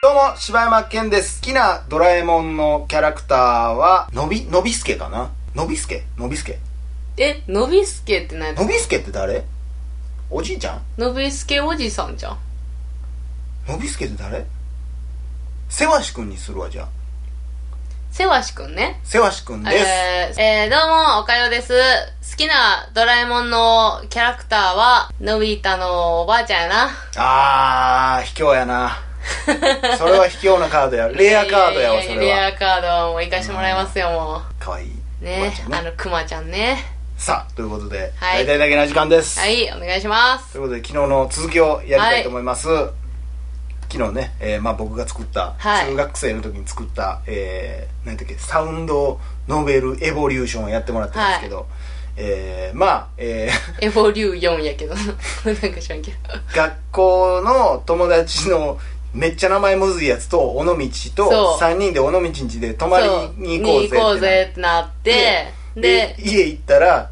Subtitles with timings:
[0.00, 1.40] どうも、柴山健です。
[1.40, 3.38] 好きなドラえもんのキャラクター
[3.70, 5.32] は、のび、のびすけかな？
[5.56, 6.04] のびすけ？
[6.16, 6.60] のびすけ？
[7.16, 8.54] えのびすけって何？
[8.54, 9.44] のびすけって誰？
[10.30, 10.82] おじいちゃん？
[10.96, 12.38] のびすけおじさんじゃん。
[13.66, 14.46] のびすけって誰？
[15.68, 16.88] せわしくんにするわ、じゃあ。
[18.10, 19.76] せわしくんねせわしくんです。
[19.76, 21.74] えー、えー、どうも、おかよです。
[22.30, 26.90] 好きなドラえもんのキャラクターは、のび太のおばあちゃんやな。
[27.16, 28.98] あー、卑怯やな。
[29.98, 31.08] それは卑怯なカードや。
[31.08, 32.22] レアカードやわ、それは。
[32.22, 34.90] レアカードもう行かしてもらいますよ、もかわいい。
[35.22, 35.24] う。
[35.24, 36.84] ねあの、くまちゃんね。
[37.18, 39.38] さあ、ということで、はい大体だけな時間です。
[39.38, 40.52] はい、お願いします。
[40.52, 42.68] ということで、昨日の続きをやりたいと思います。
[43.90, 45.90] 昨日ね、えーまあ僕が作った、はい。
[45.90, 51.66] 中学生の時に作った、えー、何だっけ、サウンドノベルエボリューションをやってもらったんですけど、
[52.16, 54.94] えーまあ、えーエボリュー4やけど。
[54.94, 56.16] なんか知らんけど。
[56.54, 58.78] 学校の友達の
[59.14, 60.76] めっちゃ名前むずいやつと尾道
[61.14, 61.62] とそう。
[61.62, 67.10] 3人で尾道んちで泊まりに行こうぜってなに行こうぜってなって、でで、家行ったら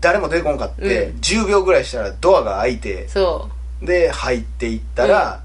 [0.00, 1.18] 誰も出てこんかって、うん。
[1.18, 3.50] 10秒ぐらいしたらドアが開いてそ
[3.82, 5.42] で入っていったら、か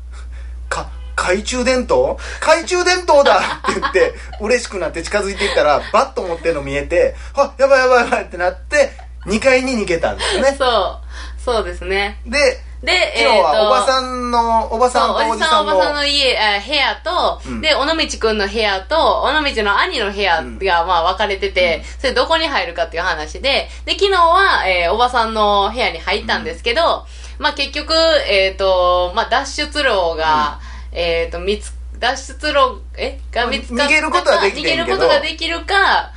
[1.23, 2.17] 懐中電灯？
[2.41, 3.39] 懐中電灯だ！
[3.39, 8.91] って言って嬉しくなって近づいていったらバッと持ってるの見えてあやばいやばいやばいってなって
[9.25, 10.43] 2階に逃げたんですよう。
[10.43, 10.55] ね。
[10.57, 11.41] そう。
[11.41, 12.19] そうですね。
[12.25, 17.61] でで、昨日はおばんさんのおばさんとおじさんおおばさんの家、あ部屋と、うん。
[17.61, 27.05] で、尾道くんの部屋と、尾道の兄の部屋が、まあ、分かれてて、それどこに入るかっていう話で、で、昨日は、えーおばさんの部屋に入ったんですけど、
[27.39, 27.93] まあ、結局、
[28.27, 30.59] えっ、と、まあ、脱出路が、
[30.93, 33.19] えっ、と、見つ、脱出路、え？
[33.31, 36.11] が見つかったか逃げることはでき逃げることができるか、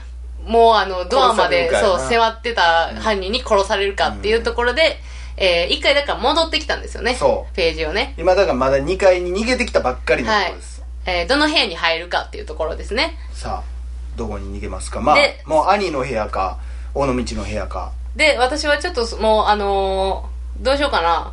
[0.44, 5.00] もうあの、ドアまで、そう、迫ってた犯人に殺されるかっていうところで、
[5.38, 7.14] えー一回だから戻ってきたんですよね。
[7.14, 7.54] そう。
[7.54, 8.14] ページをね。
[8.16, 13.18] 今だからまだ2階に逃げてきたばっかりのところです、えーどの部屋に入るかっていうところですね。
[13.32, 15.00] さあどこに逃げますか？
[15.02, 16.58] まあでもう兄の部屋か
[16.94, 17.92] 尾道の部屋か。
[18.16, 21.30] で、私はちょっともう、あのーどうしようかな。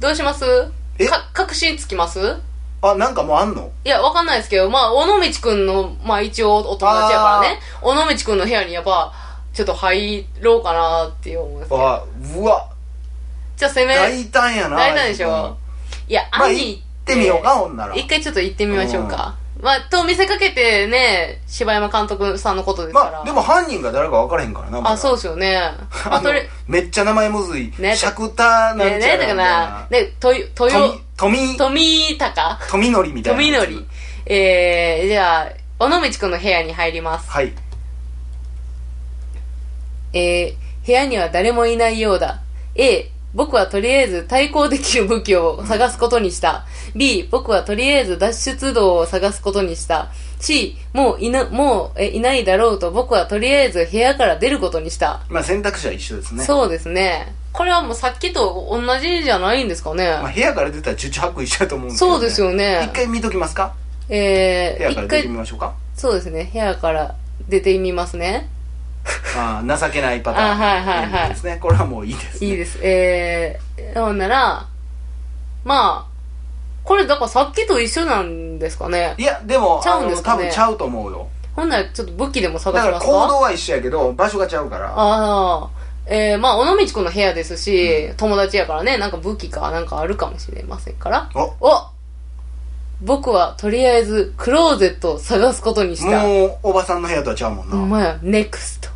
[0.00, 0.44] どうします？
[0.98, 1.06] え？
[1.06, 2.40] か、確信つきます？
[2.80, 3.70] あなんかもうあんの？
[3.84, 9.12] いや、わかんないですけど、まあ、尾道くんの、まあ一応お友達やからね、尾道くんの部屋にやっぱ、
[9.52, 11.88] ちょっと入ろうかなっていう思いますけど。
[11.88, 12.04] あ
[12.36, 12.68] うわ。
[13.56, 15.56] じゃあ攻め、大胆やな大胆でしょ？
[16.08, 17.94] いや、まあ兄行ってみようかほんなら。
[17.96, 19.34] 一回ちょっと行ってみましょうか。
[19.60, 23.10] まあ、と見せかけてね、柴山監督さんのことですから。
[23.10, 24.90] まあでも犯人が誰か分からへんからなまだ。
[24.92, 25.60] あ、そうですよね。
[26.06, 33.84] まあ、とり、めっちゃ名前むずい、ねシャクタなんちゃらね、みたいね、だから、ね、とよ、とよ、富富富高富のりみたいな富のり。
[34.24, 37.28] えー、じゃあ、尾道くんの部屋に入ります。
[37.30, 37.52] はい
[40.12, 42.40] えー、部屋には誰もいないようだ。
[42.76, 46.66] A、僕はとりあえず対抗できる武器を探すことにした。
[46.94, 50.10] B、僕はとりあえず脱出道を探すことにした。
[50.38, 55.20] C、もういな、もうえいないだろうと僕はとりあえず部屋から出ることにした。
[55.28, 57.34] まあ選択肢は一緒ですねそうですね。
[57.58, 60.08] これはもうさっきと同じじゃないんですかね。
[60.22, 62.84] まあ、部屋から出たら十中八九一緒だと思うんですけど、そうですよね。
[62.84, 63.74] 一回見ときますか？
[64.08, 65.74] えー、一部屋から出て回みましょうか？
[65.96, 66.50] そうですね。
[66.52, 67.16] 部屋から
[67.48, 68.48] 出てみますね。
[69.36, 70.50] ああ情けないパターン。
[70.52, 71.28] あはいはいはい。
[71.30, 71.58] ですね。
[71.60, 72.78] これはもういいです、ね、いいです。
[72.80, 74.64] えー、ほんなら、
[75.64, 76.12] まあ、
[76.84, 79.16] これだからさっきと一緒なんですかね。
[79.18, 80.44] いやでもちゃうんですかね。
[80.44, 81.26] 多分ちゃうと思うよ。
[81.56, 83.12] ほんならちょっと武器でも探だからしますか？
[83.24, 84.90] 行動は一緒やけど場所がちゃうから。
[84.94, 85.68] ああ、
[86.10, 91.30] えー、まあ、尾道くんの部屋ですし、友達やからね、なんか武器かなんかあるかもしれませんから。
[91.34, 91.86] おお
[93.00, 96.22] 僕はとりあえずクローゼットを探すことにした。
[96.22, 98.88] もうおばさんの部屋とはちゃうもんな、ほんまや、ネクスト。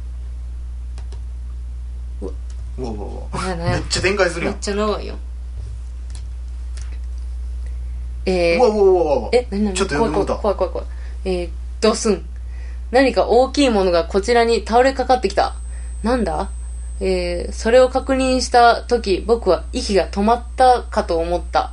[2.22, 2.32] うわ
[2.78, 5.14] うわうわなんやなんやめっちゃ展開するやんめっちゃ長いよ。
[8.24, 11.38] えー、うわうわうわうわえ、なになにちょっと読んでもうた怖い怖い怖い怖い。
[11.42, 11.50] えー、
[11.82, 12.24] ドスン。
[12.90, 15.54] 何か大きいものがこちらに倒れかかってきた。
[16.02, 16.50] なんだ？
[17.04, 21.72] えー、それを確認した時、僕は息が止まったかと思った。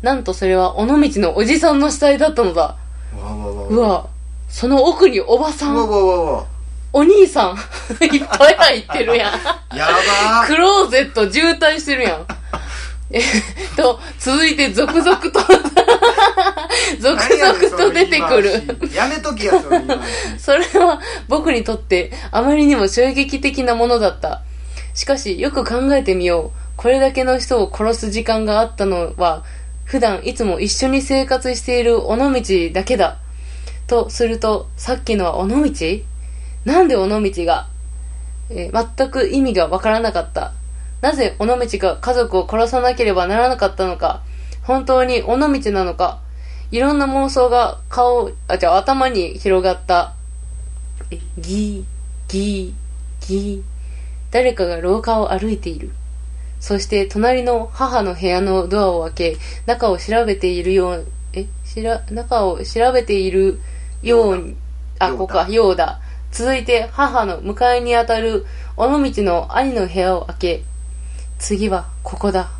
[0.00, 2.78] なんとそれは尾道のおじさんの死体だったのだ。
[3.14, 4.06] うわうわうわうわ、
[4.48, 6.46] その奥におばさうわうわわ
[6.90, 7.56] お兄さん、
[8.04, 9.76] いっぱい入ってるやん。
[9.76, 12.26] やばークローゼット渋滞してるやん。
[13.12, 13.22] えっ
[13.76, 15.28] と、続いて続々と、
[16.98, 18.52] 続々と出てくる。
[18.52, 19.52] その言い回しやめときや
[20.38, 20.98] それは
[21.28, 24.40] 僕にとってあまりにも衝撃的なものだった。
[24.94, 26.58] しかしよく考えてみよう。
[26.76, 29.44] これだけの人を殺す時間があったのは、
[29.84, 32.40] 普段いつも一緒に生活している尾道
[32.72, 33.18] だけだ。
[33.86, 35.54] とすると、さっきのは尾道？
[36.64, 37.68] なんで尾道が、
[38.50, 40.52] えー全く意味がわからなかった？
[41.00, 44.22] なぜ尾道が家族を殺さなければならなかったのか？
[44.62, 46.20] 本当に尾道なのか？
[46.70, 50.14] いろんな妄想が顔、あ、じゃあ頭に広がった。
[51.10, 53.71] え、ギー、ギー、ギー。
[54.32, 55.92] 誰かが廊下を歩いている。
[56.58, 59.36] そして隣の母の部屋のドアを開け、
[59.66, 63.60] 中を調べているよう、え、しら、中を調べている
[64.02, 64.56] ように、
[64.98, 66.00] あ、ここか、ようだ。
[66.30, 68.46] 続いて母の向かいにあたる
[68.78, 70.62] 尾道の兄の部屋を開け、
[71.38, 72.50] 次はここだ。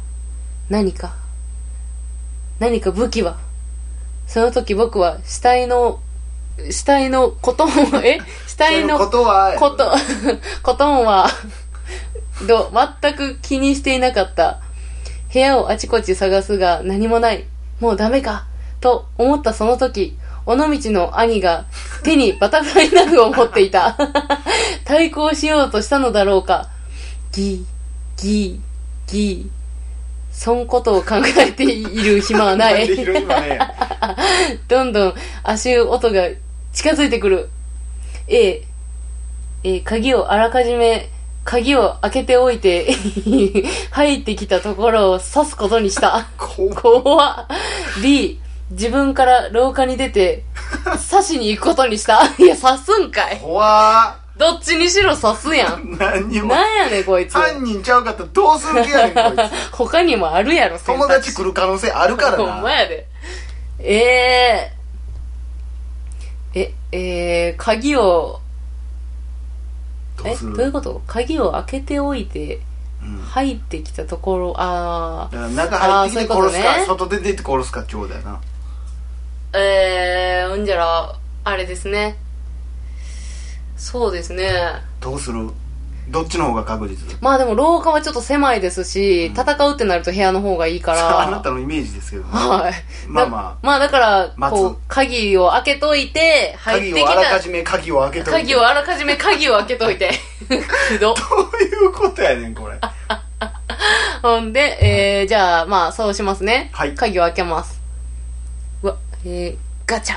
[0.68, 1.14] 何か。
[2.58, 3.38] 何か武器は。
[4.26, 6.00] その時僕は死体の、
[6.70, 7.72] 死体のことも、
[8.04, 8.18] え？
[8.46, 9.90] 死体のことはこと、
[10.62, 11.28] こともは、
[12.46, 14.60] ど、全く気にしていなかった。
[15.32, 17.44] 部屋をあちこち探すが何もない。
[17.80, 18.46] もうダメか。
[18.80, 21.66] と思ったその時、尾道の兄が
[22.02, 23.96] 手にバタフライナフを持っていた。
[24.84, 26.68] 対抗しようとしたのだろうか。
[27.32, 29.61] ギー、ギー、ギー。
[30.32, 32.86] そんことを考えている暇はない。
[32.86, 33.58] い今ね
[34.66, 35.14] どんどん
[35.44, 36.28] 足音が
[36.72, 37.50] 近づいてくる。
[38.26, 38.62] A、
[39.62, 41.10] えー鍵をあらかじめ、
[41.44, 42.94] 鍵を開けておいて、
[43.92, 46.26] 入ってきたところを刺すことにした。
[46.36, 47.46] こ怖っ
[48.02, 48.40] B、
[48.70, 50.44] 自分から廊下に出て、
[51.10, 52.22] 刺しに行くことにした。
[52.38, 53.38] いや、刺すんかい。
[53.38, 55.82] 怖どっちにしろ刺すやん。
[55.82, 56.48] ー 何にも。
[56.54, 57.32] なんやねん、こいつ。
[57.34, 59.52] 犯人ちゃうかったらどうする気やねんこいつ。
[59.76, 63.06] 他にもあるやろ、選 友択達来る可能性あるからほんまなやで。
[63.78, 68.40] えー、え、えー、鍵を、
[70.24, 70.56] え、どうする？
[70.56, 71.02] どういうこと？
[71.06, 72.60] 鍵を開けておいて、
[73.02, 73.18] うん。
[73.22, 77.08] 入ってきたところ、あだから中入ってきて殺すか、ういうことね。
[77.08, 78.40] 外出てって殺すかちょうだよな。
[79.52, 81.14] ー、えー、うんじゃら、
[81.44, 82.16] あれですね。
[83.82, 84.48] そうですね。
[85.00, 85.50] どうする？
[86.08, 87.16] どっちの方が確実？
[87.20, 91.20] まあでも廊下はちょっと狭いですし、うん戦うってなると部屋の方がいいから。
[91.26, 92.74] あなたのイメージですけどねはい。
[93.08, 97.40] まあまあだまあだから、待つこう、鍵を開けといて、入ってき鍵をあらかた。
[97.40, 100.12] じめ鍵を開けといて鍵をあらかじめ鍵を開けといて。
[100.88, 101.14] く ど。
[101.14, 101.20] ど
[101.60, 102.78] ういうことやねんこれ
[104.22, 104.78] ほんで、
[105.20, 106.70] えー、じゃあ、まあ、そうしますね。
[106.72, 107.80] はい鍵を開けます。
[108.82, 109.56] うわ、えー、
[109.86, 110.16] ガチャ。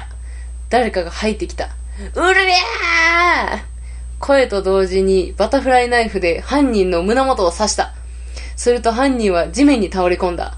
[0.69, 1.69] 誰かが入ってきた。
[1.97, 3.59] うるりゃー
[4.19, 7.93] 声と同時にバタフライナイフで犯人の胸元を刺した。
[8.55, 10.57] すると犯人は地面に倒れ込んだ。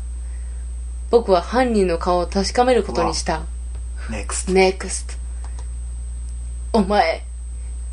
[1.09, 3.43] 僕は犯人の顔を確かめることにした。
[4.09, 5.17] NEXT NEXT
[6.73, 7.23] お前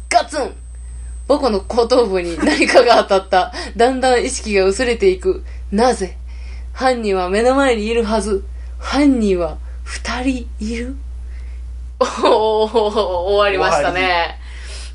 [0.08, 0.52] ガツン
[1.26, 3.52] 僕の後頭部に何かが当たった。
[3.76, 5.44] だんだん意識が薄れていく。
[5.70, 6.17] なぜ？
[6.73, 8.44] 犯人は目の前にいるはず。
[8.79, 10.97] 犯人は二人いる
[12.24, 14.38] お お終わりましたね。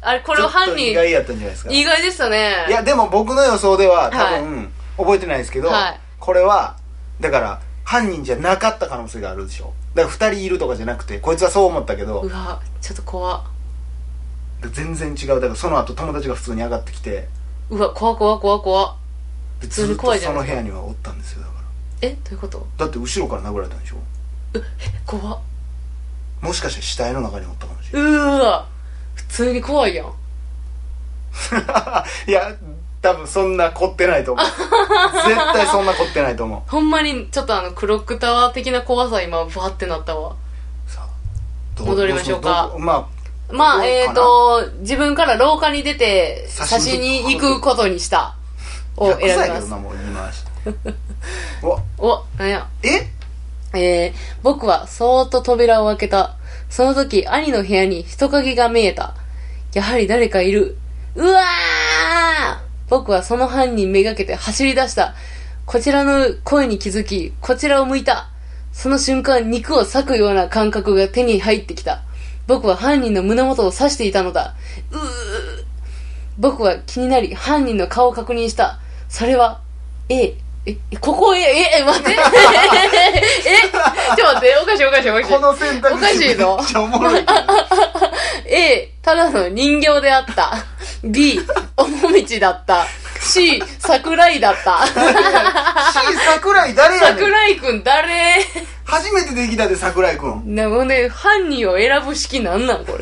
[0.01, 2.65] あれ、これを犯人、意外やったんじゃないですか意外でしたね。
[2.69, 6.75] いやでも僕の予想では多はい分、覚えてないですけど、はいこれは
[7.21, 13.41] だから犯人じゃなかった可能性があるでしょだから2人いるとかじゃなくてこいつはそう思ったけどうわ、ちょっと怖。
[14.73, 17.27] 全然違うだからその後友達が普通に上がってきて
[17.69, 18.95] うわ、怖怖怖怖。
[19.61, 21.53] で普通にずっとそ怖いじゃないの部屋にはおったんですよだか
[22.01, 22.57] えどういうこと？
[22.77, 23.95] らだって後ろから殴られたんでしょ
[25.05, 25.39] 怖っ。
[26.41, 28.67] もしかして死体の中におったかもしれなうーわ。
[29.15, 30.07] 普通に怖いやん。
[30.07, 30.09] い
[32.31, 32.55] いや
[33.01, 34.45] 多分そんな凝ってないと思う。
[35.27, 36.69] 絶対そんな凝ってないと思う。
[36.69, 40.35] ほんまにちょっとあのクロックタワー的な怖さ今バーってなったわ。
[40.87, 41.07] さあ
[41.77, 42.71] ど戻りましょうか。
[42.77, 43.07] ま
[43.51, 43.85] まあどうかな。
[43.85, 48.35] えっ、ー、と自分から廊下に出て刺し刺しに行くことにした。
[48.97, 50.43] あを選び100歳やますけどなもう言い回し。
[51.63, 51.79] うわ。
[51.97, 52.67] おなんや。
[52.83, 53.07] え？
[53.73, 56.37] えー、僕はそーっと扉を開けた。
[56.69, 59.15] その時兄の部屋に人影が見えた。
[59.73, 60.77] やはり誰かいる。
[61.15, 61.43] うわー！
[62.89, 65.13] 僕はその犯人めがけて走り出した。
[65.65, 68.29] こちらの声に気づきこちらを向いた。
[68.71, 72.01] その瞬間肉を裂くような感覚が手に入ってきた。
[72.47, 74.55] 僕は犯人の胸元を刺していたのだ。
[74.91, 74.99] うー！
[76.39, 78.79] 僕は気になり犯人の顔を確認した。
[79.09, 79.61] それは
[80.07, 80.35] A
[80.65, 83.81] えここえええ待って えちょっ
[84.17, 87.25] と待っておかしいおかしいおかしいこの選択肢おかしいぞめっちゃおもろい
[88.51, 90.53] A、ただの人形であった。
[91.03, 91.39] B、
[91.77, 92.85] 尾道だった。
[93.21, 94.85] C、桜井だった。
[94.89, 94.93] C
[96.25, 98.43] 桜井誰やねん桜井くん誰？
[98.85, 102.97] 初めてできたで桜井くんなので、犯人を選ぶ式なんなんこ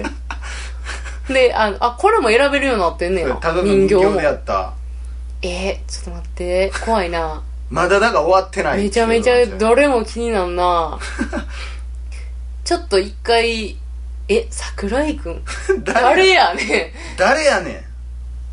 [1.30, 1.34] れ？
[1.34, 3.36] で、あ、あ、これも選べるようになってんねや。
[3.36, 4.74] ただの人形もであった
[5.42, 6.72] えー、ちょっと待って。
[6.84, 7.44] 怖いな。
[7.70, 10.98] まだだが終わってないめちゃめちゃどれも気になんな。
[12.64, 13.78] ちょっと一回、
[14.30, 15.44] え、桜井く ん。
[15.84, 17.18] 誰誰やねん。
[17.18, 17.84] 誰やねん。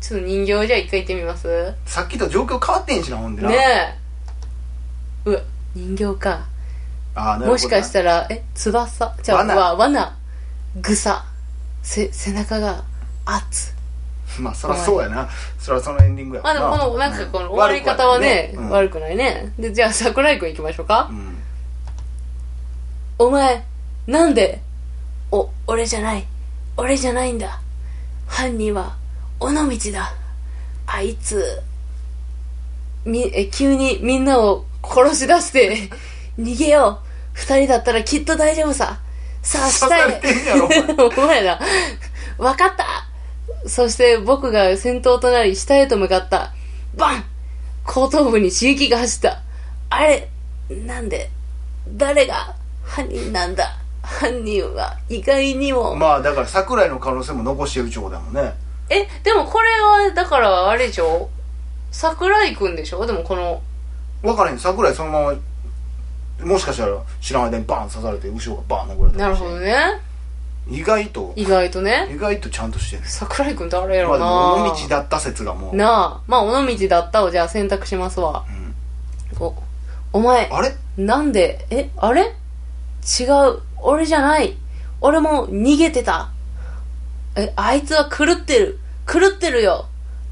[0.01, 1.73] ちょっと人形じゃあ一回行ってみます？
[1.85, 3.49] さっきと状況変わってんしなほんでな。
[3.49, 3.97] ねえ。
[5.25, 5.41] うわ
[5.73, 6.45] 人形か。
[7.15, 7.51] あーなるほどな。
[7.53, 9.15] もしかしたらえ翼？
[9.23, 9.55] じゃあ罠。
[9.55, 10.15] わ罠。
[10.81, 11.25] 草。
[11.81, 12.83] せ背中が
[13.25, 13.73] 熱
[14.39, 15.29] まあそりゃそうやな。
[15.59, 19.53] そりゃそのエンディングやまあでもこのなんかこの終わり方はね悪悪くないね。
[19.57, 21.37] でじゃあ桜井くん行きましょうか、うん。
[23.19, 23.65] お前
[24.07, 24.61] なんで
[25.31, 26.25] お俺じゃない。
[26.77, 27.61] 俺じゃないんだ。
[28.27, 28.95] 犯人は
[29.39, 30.13] 尾道だ。
[30.87, 31.61] あいつ
[33.05, 35.89] みえ急にみんなを殺し出して
[36.39, 37.05] 逃げよう。
[37.33, 38.99] 二人だったらきっと大丈夫さ。
[39.41, 40.79] さあ下へ刺されてんやろお前。
[41.23, 41.59] お前だ
[42.37, 43.07] わかった
[43.67, 46.53] そして僕が先頭となり下へと向かった。
[46.95, 47.23] バン!
[47.83, 49.41] 後頭部に刺激が走った。
[49.89, 50.29] あれ
[50.85, 51.29] なんで
[51.89, 53.77] 誰が犯人なんだ。
[54.01, 58.53] 犯人は意外にも、まあだから桜井の可能性も残してるちょうだもんね。
[58.89, 61.29] えでもこれはだからあれでしょ？
[61.91, 63.03] 桜井くんでしょ？
[63.05, 63.61] でもこの
[64.21, 64.59] 分からへん。
[64.59, 65.33] 桜井そのまま
[66.45, 69.75] もしかしたら知らない間にバーン刺されて後ろがバーン殴られたなるほどね
[70.67, 71.33] 意外と。
[71.35, 72.07] 意外とね。
[72.11, 73.03] 意外とちゃんとしてる。
[73.05, 76.21] 桜井くん誰やろな、も尾道だった説がもう、なあ。
[76.27, 78.45] まあ尾道だったをじゃあ選択しますわ。
[78.49, 79.45] うん。
[79.45, 79.53] お
[80.13, 80.75] お前あれ？
[80.97, 81.65] なんで？
[81.69, 82.21] えあれ？
[82.23, 83.61] 違う。
[83.77, 84.57] 俺じゃない。
[85.01, 86.29] 俺も逃げてた。
[87.35, 88.79] えあいつは狂ってる。
[89.07, 89.85] 狂ってるよ。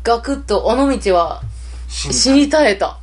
[0.03, 1.41] ガクッと尾道は。
[1.89, 2.97] 死に絶えた。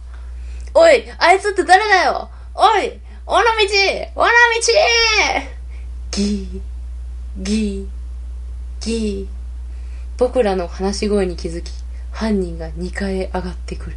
[0.75, 2.28] おいあいつって誰だよ？
[2.54, 2.88] おい
[3.26, 4.30] 尾道尾道！
[6.10, 6.60] ギー
[7.40, 9.26] ギーギー
[10.18, 11.73] 僕らの話し声に気づき
[12.12, 13.97] 犯人が2階へ上がってくる。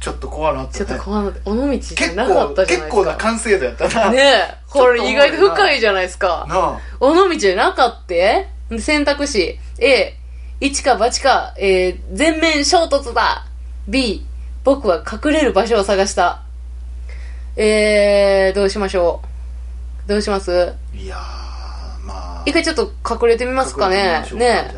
[0.00, 2.90] ちょっと怖なったちょっとね怖い尾道じゃ結なか構ったじゃないですか。
[2.90, 4.10] 結構な完成度やったな。
[4.10, 6.44] ねえ、これ意外と深いじゃないですか。
[6.46, 6.80] なあ。
[7.00, 9.58] 尾道じゃなかって選択肢。
[9.78, 10.14] A、
[10.60, 13.46] 一か八か、えー、全面衝突だ
[13.88, 14.26] !B、
[14.62, 16.42] 僕は隠れる場所を探した。
[17.56, 19.22] えー、どうしましょ
[20.04, 20.08] う。
[20.08, 20.74] どうします？
[20.94, 21.18] いやー。
[21.18, 21.43] まあ
[22.46, 24.74] 一回ちょっと隠れてみますかねね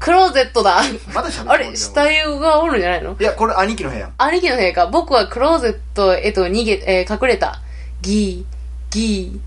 [0.00, 0.80] クローゼットだ
[1.12, 3.16] まだ喋ってあれ下湯がおるんじゃないの？
[3.18, 4.86] いやこれ兄貴の部屋兄貴の部屋か。
[4.86, 7.60] 僕はクローゼットへと逃げ、えー隠れた。
[8.00, 9.40] ギー、ギ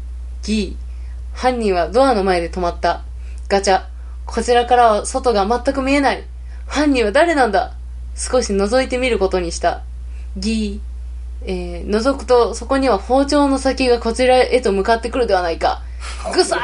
[0.44, 1.38] ー、ギー。
[1.38, 3.04] 犯人はドアの前で止まった。
[3.48, 3.86] ガチャ。
[4.26, 6.26] こちらからは外が全く見えない。
[6.68, 7.74] 犯人は誰なんだ？
[8.16, 9.84] 少し覗いてみることにした。
[10.36, 10.91] ギー。
[11.44, 15.82] えー、覗くとそこには包丁の先がこちらへと向かってくるではないか。
[16.34, 16.58] ぐさ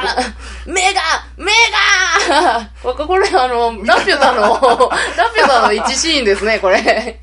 [0.66, 1.00] 目が
[1.36, 2.70] 目が
[3.06, 4.40] これあの、ラピュタの、
[5.16, 7.18] ラピュタの一シーンですね、これ。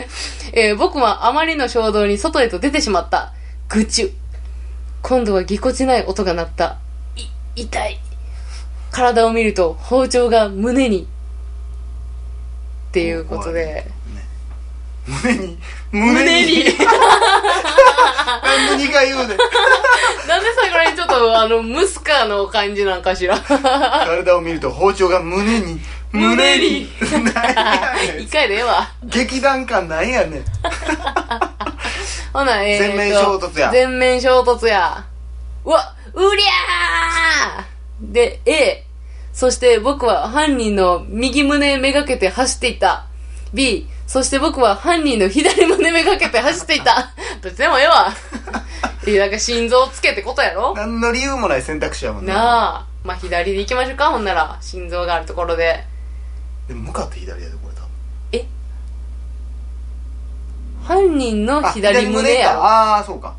[0.54, 3.34] えー僕はあまりの衝動に外へと出てしまった。
[3.70, 4.14] ぐちゅ。
[5.02, 6.78] 今度はぎこちない音が鳴った。
[7.16, 8.00] い、痛い。
[8.92, 11.08] 体を見ると包丁が胸に。
[12.90, 13.86] っていうことで。
[15.08, 15.58] ね胸に
[15.92, 16.74] 胸にな
[18.76, 19.38] んで2回言うねんなんで
[20.52, 23.40] さ、これちょっとあの、ムスカの感じなんかしら。
[23.40, 25.80] 体を見ると包丁が胸に
[26.12, 26.90] 胸に
[28.20, 28.88] 一回でええわ。
[29.04, 30.46] 劇団感なんやねん
[32.34, 35.06] ほな、えーと全面衝突や全面衝突や。
[35.64, 38.84] うわ、うりゃーで、A。
[39.34, 43.05] そして僕は犯人の右胸めがけて走っていった。
[43.56, 43.88] B。
[44.06, 47.12] そして僕は犯人の左胸めがけて走っていた。
[47.42, 48.14] どっちでもええわ。
[49.08, 52.86] いや、なんか心臓つけてことやろ何の理由もない選択肢やもんななあ。
[53.04, 54.58] まあ、左で行きましょうか、ほんなら。
[54.62, 55.84] 心臓があるところで。
[56.68, 57.88] でも向かって左やでこれ多分
[58.32, 58.46] え？
[60.84, 63.36] 犯人のあ左胸やああーそうか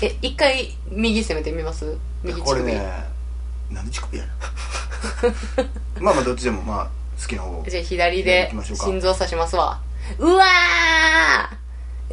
[0.00, 1.96] え、一回右攻めてみます？
[2.22, 2.62] 右乳首。
[2.62, 3.04] これね
[3.70, 4.30] なんで乳首やね
[6.00, 6.88] ん まあまあどっちでもまあ
[7.20, 9.80] 好きな方じゃあ左で心臓刺しますわ。
[10.18, 11.56] うわー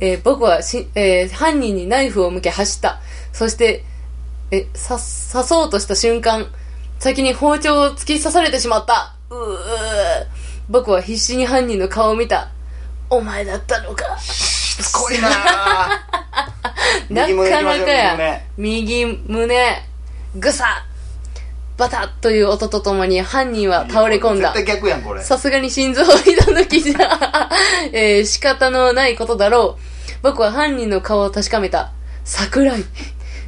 [0.01, 2.99] えー僕はし、えー犯人にナイフを向け走った。
[3.33, 3.83] そして、
[4.51, 4.99] え、刺、刺
[5.47, 6.47] そうとした瞬間、
[6.99, 9.15] 先に包丁を突き刺されてしまった。
[9.29, 10.27] うー
[10.69, 12.49] 僕は必死に犯人の顔を見た。
[13.09, 14.17] お前だったのか。
[14.19, 15.29] しつこいな
[17.09, 19.05] なかなかや右胸。
[19.05, 19.83] 右胸、
[20.35, 20.85] ぐさ
[21.79, 24.53] バタッという音とともに犯人は倒れ込んだ。
[24.53, 24.65] 絶。
[24.65, 25.23] 対逆やんこれ。
[25.23, 27.49] さすがに心臓を痛抜きじゃ、
[27.93, 30.13] えー仕方のないことだろう。
[30.21, 31.91] 僕は犯人の顔を確かめた。
[32.25, 32.83] 桜井。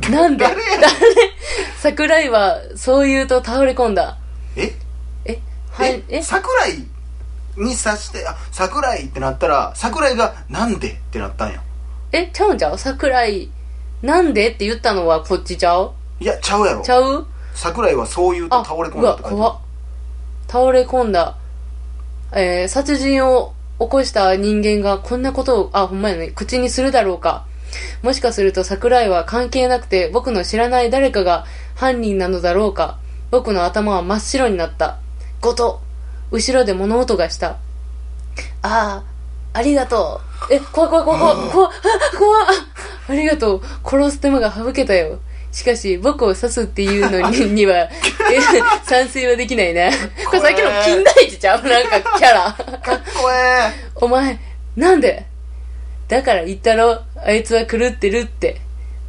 [0.10, 0.46] なんで？
[0.46, 0.56] 誰？
[1.78, 4.18] 桜井はそう言うと倒れ込んだ。
[4.56, 4.74] え？
[5.26, 6.18] え、はい、え？
[6.18, 6.80] え、桜井
[7.58, 11.62] に刺してあ桜井ってなったら桜井がなんでってなったんや。
[12.14, 12.78] え、ちゃうんちゃう？
[12.78, 13.50] 桜井、
[14.02, 15.92] なんでって言ったのはこっちちゃう？
[16.22, 16.82] いやちゃうやろ。
[16.82, 17.28] ちゃう？
[17.53, 19.17] 桜井はそう言うとあ、倒れ込んだっ
[20.48, 21.38] 倒れ込んだ。
[22.34, 27.46] えー殺人を起こした人間がこんなことを、あ、ほんまやね、口にするだろうか。
[28.03, 33.00] もしかすると桜井は関係なくて僕の知らない誰かが犯人なのだろうか。
[33.31, 35.00] 僕の頭は真っ白になった。
[35.39, 35.81] ごと
[36.31, 37.58] 後ろで物音がした。
[38.62, 39.03] ああ、
[39.53, 40.53] ありがとう。
[40.53, 41.72] え、怖い怖い怖い怖い、怖い、
[42.13, 42.46] あ怖い。
[43.10, 43.62] ありがとう。
[43.84, 45.20] 殺す手間が省けたよ。
[45.51, 47.89] しかし、僕を刺すっていうのに には、え
[48.84, 49.89] 賛成はできないな。
[50.25, 52.53] これさっきの金田一ちゃうなんかキャラ。
[52.79, 54.39] かっこえお前、
[54.77, 55.25] なんで？
[56.08, 58.60] だから言ったろ、あいつは狂ってるって。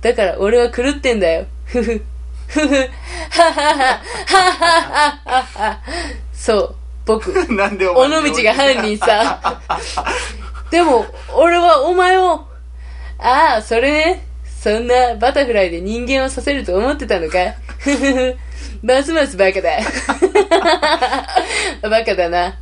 [0.00, 1.46] だから俺は狂ってんだよ。
[1.64, 2.04] ふふ。
[2.48, 2.74] ふふ。
[2.74, 4.00] ははは。
[4.26, 5.80] はははは。
[6.32, 6.74] そう、
[7.06, 7.30] 僕。
[7.38, 9.60] え なんでお前尾道が犯人さ。
[10.70, 12.44] でも、俺はお前を、
[13.18, 14.26] ああ、それね。
[14.62, 17.36] そんなバタフライで人間をさせると思ってたのか？
[18.80, 19.70] ますますバカだ。
[21.90, 22.54] バカだな。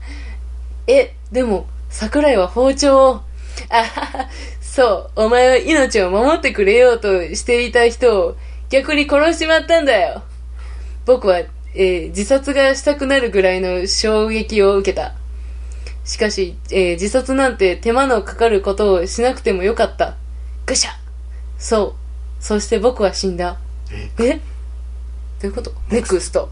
[0.87, 3.21] え、でも、桜井は包丁を、
[3.69, 4.29] あはは、
[4.63, 8.37] そう、お前は命を守ってくれようとしていた人を
[8.71, 10.23] 逆に殺しちまったんだよ。
[11.05, 15.13] 僕は、えー自殺がしたくなるぐらいの衝撃を受けた。
[16.07, 20.17] しかし、えー自殺なんて手間のかかることをしなくてもよかった。
[20.65, 21.00] ぐしゃ
[21.61, 21.95] そ
[22.41, 22.43] う。
[22.43, 23.57] そして僕は死んだ。
[23.93, 24.11] え？
[24.19, 24.35] え？
[24.35, 24.41] ど
[25.43, 25.73] ういうこと？
[25.91, 26.49] ネクスト。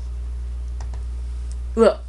[1.76, 2.00] うわ、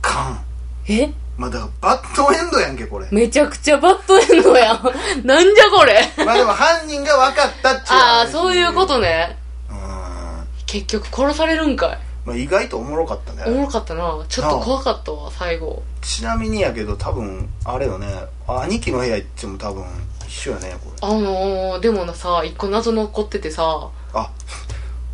[0.00, 0.44] かん
[0.88, 1.12] え？
[1.36, 4.82] まあだからバッドエンドやんけこれめちゃくちゃバッドエンドやん。
[5.26, 6.00] なんじゃこれ？
[6.24, 9.38] まあでも犯人が分かったっちゅうああ、そういうことねね。
[9.70, 11.98] うん結局殺されるんかい。
[12.24, 13.42] まあ意外とおもろかったね。
[13.46, 14.24] おもろかったな。
[14.28, 15.82] ちょっと怖かったわ、最後。
[16.00, 18.06] ちなみにやけど多分あれよね。
[18.46, 19.84] 兄貴の部屋行っても多分
[20.26, 20.96] 一緒やねこれ。
[21.00, 24.30] あのー、でもなさ、一個謎残っててさ、あ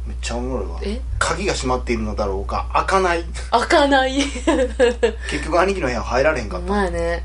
[0.07, 0.81] めっちゃおもろいわ。
[0.83, 1.01] え？
[1.19, 2.69] 鍵が閉まっているのだろうか。
[2.73, 3.25] 開かない。
[3.51, 4.17] 開かない。
[5.31, 6.71] 結局兄貴の部屋入られへんかおった。
[6.71, 7.25] 前ね。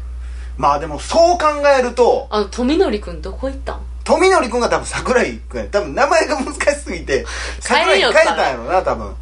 [0.57, 1.45] まあでもそう考
[1.77, 3.79] えるとあの、富則くんどこ行ったん？
[4.03, 5.67] 富則君が多分桜井君や。
[5.67, 7.25] 多分名前が難しすぎて
[7.59, 9.15] 桜井に変えたんやろな多分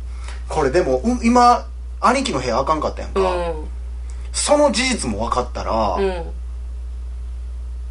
[0.51, 1.65] これでもう今
[2.01, 3.67] 兄貴の部屋あかんかったやんか、うん。
[4.33, 6.23] その事実も分かったら、うん。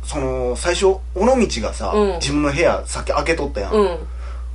[0.05, 3.99] その最初尾道がさ、うん自分の部屋さっき開けとったやん、うん。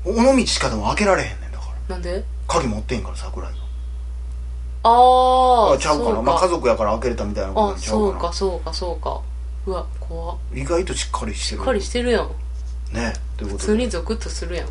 [0.05, 2.23] 尾道しかでも開けられへんねんだからなんで？
[2.47, 3.57] 鍵持ってんから桜井が
[4.83, 9.21] ああ、あちゃうかなまあ家族やから開けれたみたいなことちゃそううかなか、そうか、そうか。
[9.65, 12.29] うわ、怖っ意外としっかりしてるしっかりしてるやん。
[12.93, 14.67] ねというこ普とで通にゾクッとするやん。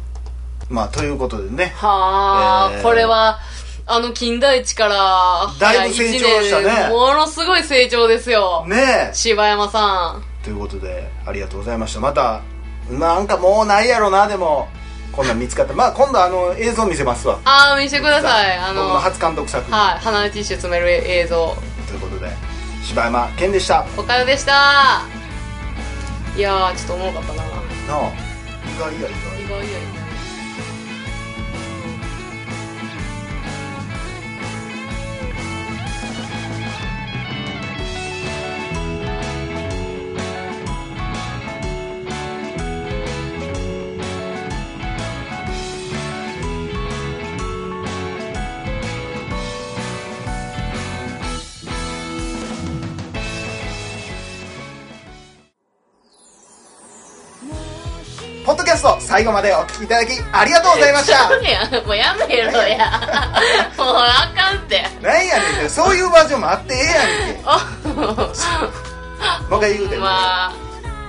[0.71, 3.39] まあということでねはあ、えーこれは、
[3.87, 8.65] あの、金田一から、だいぶ成長したねものすごい成長ですよ。
[8.67, 10.25] ね柴山さん。
[10.43, 12.43] ということでありがとうございましたまた
[12.91, 14.69] なんかもうないやろなでも
[15.11, 18.59] こんなん見つかったまあ今度あの映像見せますわあー、見せてください。
[18.59, 21.57] あの、僕の初監督作品、はい、鼻にティッシュ詰める映像。
[21.89, 22.31] ということで
[22.83, 25.03] 柴山健でしたなおかよでした。
[26.37, 27.43] いやー、ちょっとおもろかったな。
[27.43, 28.13] あ
[28.67, 30.04] 意外や意外意外や意外。
[59.15, 61.29] 最後までお聞きいただきありがとうございました。
[61.87, 62.91] もうやめろや。
[63.79, 64.85] もうあかんって。
[65.01, 68.01] なんやねんそういうバージョンもあってええやんけ。
[69.49, 70.53] もう一回言うて、まあ、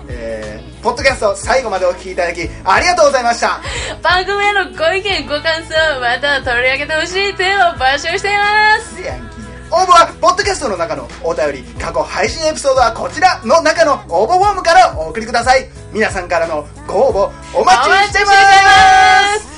[0.07, 3.59] えー、ポッドキャスト最後までお聞きいただきありがとうございました。
[4.03, 9.34] 番組へのご意見、ご感想、また取り上げてほしいテーマを募集しています。
[9.71, 15.67] 応募はポッドキャストの中のお便り過去配信エピソードはこちらの中の応募フォームからお送りください。
[15.91, 18.31] 皆さんからのご応募お待ちしてま
[19.39, 19.55] す。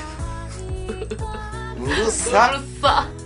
[1.82, 2.52] うるさ。
[2.54, 3.17] うる